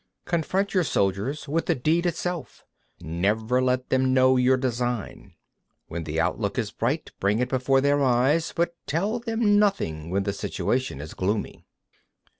57. 0.25 0.41
Confront 0.41 0.73
your 0.73 0.83
soldiers 0.83 1.47
with 1.47 1.67
the 1.67 1.75
deed 1.75 2.07
itself; 2.07 2.65
never 3.01 3.61
let 3.61 3.89
them 3.89 4.15
know 4.15 4.35
your 4.35 4.57
design. 4.57 5.35
When 5.89 6.05
the 6.05 6.19
outlook 6.19 6.57
is 6.57 6.71
bright, 6.71 7.11
bring 7.19 7.37
it 7.37 7.49
before 7.49 7.81
their 7.81 8.01
eyes; 8.03 8.51
but 8.55 8.75
tell 8.87 9.19
them 9.19 9.59
nothing 9.59 10.09
when 10.09 10.23
the 10.23 10.33
situation 10.33 11.01
is 11.01 11.13
gloomy. 11.13 11.67